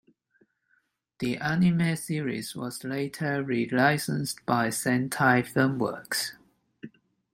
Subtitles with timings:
[1.19, 6.31] The anime series was later re-licensed by Sentai Filmworks.